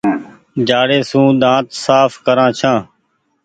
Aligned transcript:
جآڙي 0.67 0.99
سون 1.09 1.27
ۮآنٿ 1.41 1.67
ساڦ 1.83 2.11
ڪرآن 2.25 2.49
ڇآن۔ 2.59 2.77